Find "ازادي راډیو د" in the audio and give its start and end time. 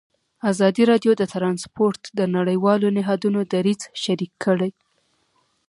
0.51-1.23